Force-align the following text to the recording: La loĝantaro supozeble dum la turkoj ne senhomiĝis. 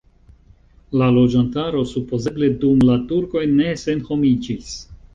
La 1.01 1.09
loĝantaro 1.17 1.85
supozeble 1.93 2.51
dum 2.65 2.83
la 2.91 2.99
turkoj 3.15 3.47
ne 3.55 3.73
senhomiĝis. 3.87 4.79